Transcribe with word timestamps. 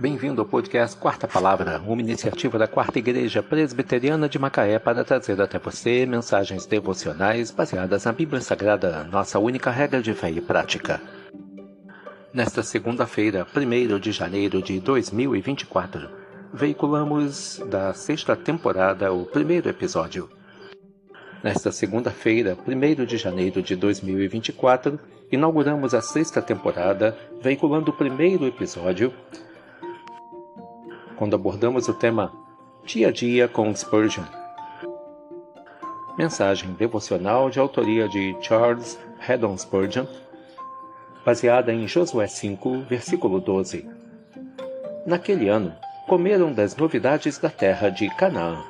Bem-vindo 0.00 0.40
ao 0.40 0.48
podcast 0.48 0.96
Quarta 0.96 1.28
Palavra, 1.28 1.78
uma 1.86 2.00
iniciativa 2.00 2.58
da 2.58 2.66
Quarta 2.66 2.98
Igreja 2.98 3.42
Presbiteriana 3.42 4.30
de 4.30 4.38
Macaé 4.38 4.78
para 4.78 5.04
trazer 5.04 5.38
até 5.38 5.58
você 5.58 6.06
mensagens 6.06 6.64
devocionais 6.64 7.50
baseadas 7.50 8.06
na 8.06 8.12
Bíblia 8.12 8.40
Sagrada, 8.40 9.04
nossa 9.04 9.38
única 9.38 9.70
regra 9.70 10.00
de 10.00 10.14
fé 10.14 10.30
e 10.30 10.40
prática. 10.40 11.02
Nesta 12.32 12.62
segunda-feira, 12.62 13.46
1 13.54 13.98
de 13.98 14.10
janeiro 14.10 14.62
de 14.62 14.80
2024, 14.80 16.08
veiculamos 16.50 17.62
da 17.68 17.92
sexta 17.92 18.34
temporada 18.34 19.12
o 19.12 19.26
primeiro 19.26 19.68
episódio. 19.68 20.30
Nesta 21.44 21.70
segunda-feira, 21.70 22.56
1 22.66 23.04
de 23.04 23.18
janeiro 23.18 23.60
de 23.60 23.76
2024, 23.76 24.98
inauguramos 25.30 25.92
a 25.92 26.00
sexta 26.00 26.40
temporada, 26.40 27.14
veiculando 27.42 27.90
o 27.90 27.94
primeiro 27.94 28.46
episódio 28.46 29.12
quando 31.20 31.36
abordamos 31.36 31.86
o 31.86 31.92
tema 31.92 32.32
Dia 32.82 33.08
a 33.08 33.12
Dia 33.12 33.46
com 33.46 33.76
Spurgeon. 33.76 34.24
Mensagem 36.16 36.72
devocional 36.72 37.50
de 37.50 37.60
autoria 37.60 38.08
de 38.08 38.34
Charles 38.40 38.98
Haddon 39.28 39.54
Spurgeon, 39.58 40.06
baseada 41.22 41.74
em 41.74 41.86
Josué 41.86 42.26
5, 42.26 42.84
versículo 42.88 43.38
12. 43.38 43.86
Naquele 45.04 45.50
ano, 45.50 45.74
comeram 46.08 46.54
das 46.54 46.74
novidades 46.74 47.36
da 47.36 47.50
terra 47.50 47.90
de 47.90 48.08
Canaã. 48.16 48.64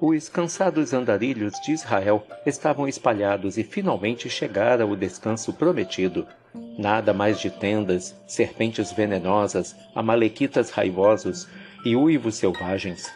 Os 0.00 0.28
cansados 0.28 0.92
andarilhos 0.92 1.52
de 1.64 1.74
Israel 1.74 2.26
estavam 2.44 2.88
espalhados 2.88 3.56
e 3.56 3.62
finalmente 3.62 4.28
chegara 4.28 4.84
o 4.84 4.96
descanso 4.96 5.52
prometido, 5.52 6.26
Nada 6.78 7.14
mais 7.14 7.40
de 7.40 7.50
tendas, 7.50 8.14
serpentes 8.26 8.92
venenosas, 8.92 9.74
amalequitas 9.94 10.70
raivosos 10.70 11.48
e 11.84 11.96
uivos 11.96 12.34
selvagens. 12.34 13.10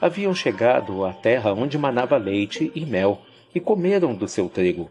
Haviam 0.00 0.34
chegado 0.34 1.04
à 1.04 1.12
terra 1.12 1.52
onde 1.52 1.76
manava 1.76 2.16
leite 2.16 2.70
e 2.74 2.86
mel 2.86 3.22
e 3.54 3.58
comeram 3.58 4.14
do 4.14 4.28
seu 4.28 4.48
trigo. 4.48 4.90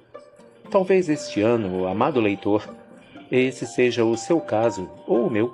Talvez 0.69 1.09
este 1.09 1.41
ano, 1.41 1.87
amado 1.87 2.19
leitor, 2.19 2.67
esse 3.31 3.65
seja 3.65 4.03
o 4.03 4.17
seu 4.17 4.41
caso 4.41 4.89
ou 5.07 5.27
o 5.27 5.29
meu. 5.29 5.53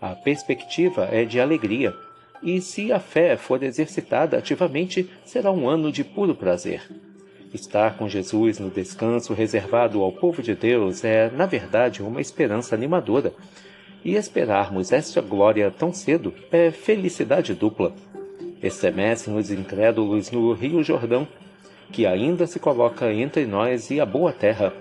A 0.00 0.14
perspectiva 0.14 1.08
é 1.10 1.24
de 1.24 1.40
alegria, 1.40 1.94
e 2.42 2.60
se 2.60 2.92
a 2.92 2.98
fé 2.98 3.36
for 3.36 3.62
exercitada 3.62 4.36
ativamente, 4.36 5.08
será 5.24 5.50
um 5.50 5.68
ano 5.68 5.92
de 5.92 6.02
puro 6.02 6.34
prazer. 6.34 6.82
Estar 7.52 7.98
com 7.98 8.08
Jesus 8.08 8.58
no 8.58 8.70
descanso 8.70 9.34
reservado 9.34 10.00
ao 10.02 10.10
povo 10.10 10.42
de 10.42 10.54
Deus 10.54 11.04
é, 11.04 11.30
na 11.30 11.44
verdade, 11.44 12.02
uma 12.02 12.18
esperança 12.18 12.74
animadora. 12.74 13.34
E 14.02 14.14
esperarmos 14.14 14.90
esta 14.90 15.20
glória 15.20 15.70
tão 15.70 15.92
cedo 15.92 16.32
é 16.50 16.70
felicidade 16.70 17.54
dupla. 17.54 17.92
Estremecem 18.62 19.36
os 19.36 19.50
incrédulos 19.50 20.30
no 20.30 20.54
Rio 20.54 20.82
Jordão, 20.82 21.28
que 21.92 22.06
ainda 22.06 22.46
se 22.46 22.58
coloca 22.58 23.12
entre 23.12 23.44
nós 23.44 23.90
e 23.90 24.00
a 24.00 24.06
boa 24.06 24.32
terra, 24.32 24.72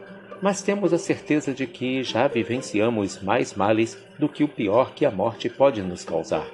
mas 0.42 0.62
temos 0.62 0.94
a 0.94 0.98
certeza 0.98 1.54
de 1.54 1.68
que 1.68 2.04
já 2.04 2.26
vivenciamos 2.30 3.22
mais 3.22 3.54
males 3.54 3.98
do 4.18 4.30
que 4.30 4.46
o 4.46 4.48
pior 4.48 4.94
que 4.94 5.06
a 5.06 5.12
morte 5.12 5.50
pode 5.50 5.82
nos 5.82 6.06
causar. 6.06 6.48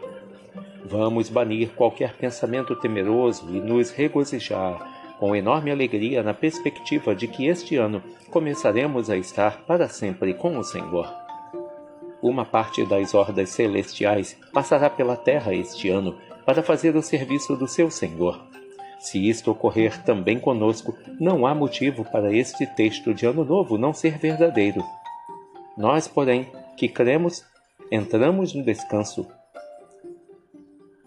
Vamos 0.84 1.30
banir 1.30 1.70
qualquer 1.76 2.14
pensamento 2.14 2.76
temeroso 2.76 3.48
e 3.56 3.60
nos 3.60 3.92
regozijar 3.92 4.97
com 5.20 5.36
enorme 5.36 5.72
alegria 5.72 6.24
na 6.24 6.34
perspectiva 6.34 7.16
de 7.16 7.28
que 7.28 7.48
este 7.48 7.76
ano 7.76 8.02
começaremos 8.30 9.10
a 9.10 9.18
estar 9.18 9.64
para 9.66 9.88
sempre 9.90 10.34
com 10.34 10.58
o 10.58 10.64
Senhor. 10.64 11.12
Uma 12.22 12.46
parte 12.46 12.86
das 12.86 13.14
hordas 13.14 13.50
celestiais 13.50 14.38
passará 14.54 14.90
pela 14.90 15.16
terra 15.16 15.54
este 15.54 15.90
ano 15.90 16.18
para 16.46 16.64
fazer 16.64 16.96
o 16.96 17.02
serviço 17.02 17.56
do 17.56 17.68
seu 17.68 17.92
Senhor. 17.92 18.42
Se 19.00 19.30
isto 19.30 19.52
ocorrer 19.52 20.04
também 20.04 20.40
conosco, 20.40 20.96
não 21.20 21.46
há 21.46 21.54
motivo 21.54 22.04
para 22.04 22.36
este 22.36 22.66
texto 22.66 23.14
de 23.14 23.26
Ano 23.26 23.46
Novo 23.46 23.78
não 23.78 23.94
ser 23.94 24.18
verdadeiro. 24.18 24.84
Nós, 25.78 26.08
porém, 26.08 26.48
que 26.76 26.88
cremos, 26.88 27.46
entramos 27.92 28.54
no 28.56 28.64
descanso 28.64 29.28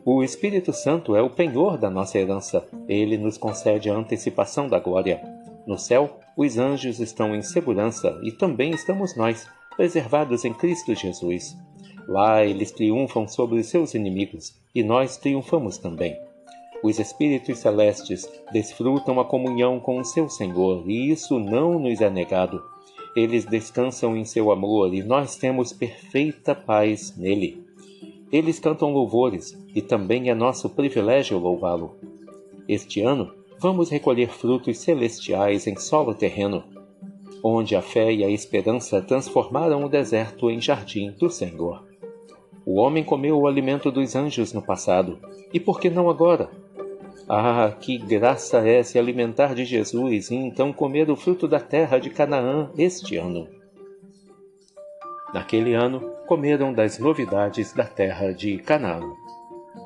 o 0.04 0.22
Espírito 0.22 0.72
Santo 0.72 1.14
é 1.14 1.22
o 1.22 1.28
penhor 1.28 1.76
da 1.76 1.90
nossa 1.90 2.18
herança. 2.18 2.66
Ele 2.88 3.18
nos 3.18 3.36
concede 3.36 3.90
a 3.90 3.94
antecipação 3.94 4.66
da 4.66 4.78
glória. 4.78 5.20
No 5.66 5.78
céu, 5.78 6.18
os 6.36 6.56
anjos 6.56 7.00
estão 7.00 7.34
em 7.34 7.42
segurança 7.42 8.18
e 8.22 8.32
também 8.32 8.70
estamos 8.70 9.14
nós, 9.14 9.46
preservados 9.76 10.44
em 10.44 10.54
Cristo 10.54 10.94
Jesus. 10.94 11.56
Lá 12.08 12.44
eles 12.44 12.72
triunfam 12.72 13.28
sobre 13.28 13.60
os 13.60 13.66
seus 13.66 13.94
inimigos 13.94 14.54
e 14.74 14.82
nós 14.82 15.18
triunfamos 15.18 15.76
também. 15.76 16.18
Os 16.82 16.98
espíritos 16.98 17.58
celestes 17.58 18.26
desfrutam 18.52 19.20
a 19.20 19.24
comunhão 19.24 19.78
com 19.78 19.98
o 19.98 20.04
seu 20.04 20.30
Senhor 20.30 20.82
e 20.88 21.10
isso 21.10 21.38
não 21.38 21.78
nos 21.78 22.00
é 22.00 22.08
negado. 22.08 22.62
Eles 23.14 23.44
descansam 23.44 24.16
em 24.16 24.24
seu 24.24 24.50
amor 24.50 24.94
e 24.94 25.02
nós 25.02 25.36
temos 25.36 25.74
perfeita 25.74 26.54
paz 26.54 27.14
nele. 27.16 27.69
Eles 28.32 28.60
cantam 28.60 28.92
louvores 28.92 29.58
e 29.74 29.82
também 29.82 30.30
é 30.30 30.34
nosso 30.34 30.70
privilégio 30.70 31.38
louvá-lo. 31.38 31.96
Este 32.68 33.00
ano, 33.00 33.32
vamos 33.58 33.90
recolher 33.90 34.28
frutos 34.28 34.78
celestiais 34.78 35.66
em 35.66 35.76
solo 35.76 36.14
terreno, 36.14 36.62
onde 37.42 37.74
a 37.74 37.82
fé 37.82 38.12
e 38.12 38.22
a 38.22 38.30
esperança 38.30 39.02
transformaram 39.02 39.84
o 39.84 39.88
deserto 39.88 40.48
em 40.48 40.60
jardim 40.60 41.10
do 41.10 41.28
Senhor. 41.28 41.84
O 42.64 42.78
homem 42.78 43.02
comeu 43.02 43.36
o 43.36 43.48
alimento 43.48 43.90
dos 43.90 44.14
anjos 44.14 44.52
no 44.52 44.62
passado, 44.62 45.18
e 45.52 45.58
por 45.58 45.80
que 45.80 45.90
não 45.90 46.08
agora? 46.08 46.48
Ah, 47.28 47.74
que 47.80 47.98
graça 47.98 48.58
é 48.58 48.82
se 48.82 48.98
alimentar 48.98 49.54
de 49.54 49.64
Jesus 49.64 50.30
e 50.30 50.36
então 50.36 50.72
comer 50.72 51.10
o 51.10 51.16
fruto 51.16 51.48
da 51.48 51.58
terra 51.58 51.98
de 51.98 52.10
Canaã 52.10 52.70
este 52.76 53.16
ano! 53.16 53.59
Naquele 55.32 55.74
ano, 55.74 56.00
comeram 56.26 56.72
das 56.72 56.98
novidades 56.98 57.72
da 57.72 57.84
terra 57.84 58.32
de 58.32 58.58
Canaã. 58.58 59.00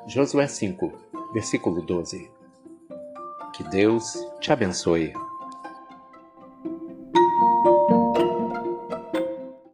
Josué 0.07 0.47
5, 0.47 0.93
versículo 1.33 1.83
12. 1.83 2.31
Que 3.55 3.63
Deus 3.65 4.15
te 4.41 4.53
abençoe. 4.53 5.13